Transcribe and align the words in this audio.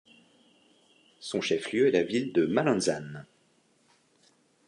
Son 1.19 1.41
chef-lieu 1.41 1.87
est 1.87 1.91
la 1.91 2.01
ville 2.01 2.33
de 2.33 2.47
Malanzán. 2.47 3.27